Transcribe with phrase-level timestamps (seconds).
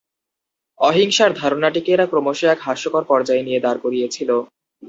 [0.79, 4.29] অহিংসার ধারণাটিকে এরা ক্রমশ এক হাস্যকর পর্যায়ে নিয়ে দাঁড় করিয়েছিল।